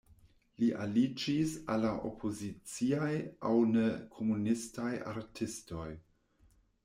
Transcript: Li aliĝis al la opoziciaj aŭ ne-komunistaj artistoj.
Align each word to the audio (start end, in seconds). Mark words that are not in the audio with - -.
Li 0.61 0.67
aliĝis 0.83 1.51
al 1.73 1.83
la 1.85 1.91
opoziciaj 2.09 3.11
aŭ 3.49 3.53
ne-komunistaj 3.75 4.89
artistoj. 5.15 5.89